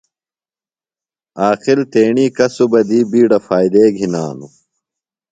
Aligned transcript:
عاقل 1.41 1.79
تیݨی 1.91 2.25
کسُبہ 2.37 2.81
دی 2.89 2.99
بِیڈو 3.11 3.39
فائدے 3.47 3.83
گِھناُوۡ۔ 3.95 4.51